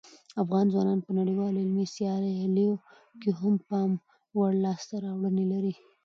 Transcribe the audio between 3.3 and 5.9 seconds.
هم د پام وړ لاسته راوړنې لري.